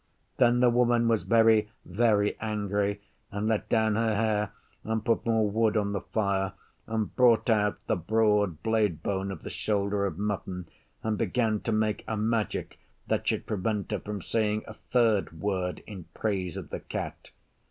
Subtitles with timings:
[0.37, 3.01] Then the Woman was very very angry,
[3.31, 4.51] and let down her hair
[4.83, 6.53] and put more wood on the fire
[6.87, 10.67] and brought out the broad blade bone of the shoulder of mutton
[11.03, 15.83] and began to make a Magic that should prevent her from saying a third word
[15.85, 17.29] in praise of the Cat.